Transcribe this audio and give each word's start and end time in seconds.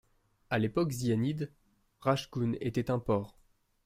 À 0.49 0.57
l'époque 0.57 0.89
Zianide, 0.93 1.53
Rachgoun 1.99 2.57
était 2.59 2.89
un 2.89 2.97
port. 2.97 3.37